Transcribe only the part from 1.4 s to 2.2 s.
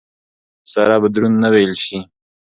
نه وېل شي.